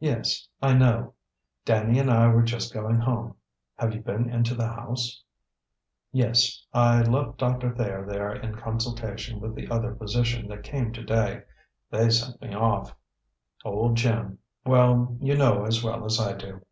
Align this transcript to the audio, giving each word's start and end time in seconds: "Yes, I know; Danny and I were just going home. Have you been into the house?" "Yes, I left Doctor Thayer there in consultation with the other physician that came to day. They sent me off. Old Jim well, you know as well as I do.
"Yes, 0.00 0.48
I 0.60 0.72
know; 0.74 1.14
Danny 1.64 2.00
and 2.00 2.10
I 2.10 2.26
were 2.26 2.42
just 2.42 2.74
going 2.74 2.98
home. 2.98 3.36
Have 3.76 3.94
you 3.94 4.00
been 4.00 4.28
into 4.28 4.56
the 4.56 4.66
house?" 4.66 5.22
"Yes, 6.10 6.64
I 6.74 7.02
left 7.02 7.38
Doctor 7.38 7.72
Thayer 7.72 8.04
there 8.04 8.34
in 8.34 8.56
consultation 8.56 9.38
with 9.38 9.54
the 9.54 9.68
other 9.70 9.94
physician 9.94 10.48
that 10.48 10.64
came 10.64 10.92
to 10.92 11.04
day. 11.04 11.42
They 11.88 12.10
sent 12.10 12.42
me 12.42 12.52
off. 12.52 12.96
Old 13.64 13.96
Jim 13.96 14.40
well, 14.66 15.16
you 15.20 15.36
know 15.36 15.64
as 15.64 15.84
well 15.84 16.04
as 16.04 16.18
I 16.18 16.32
do. 16.32 16.62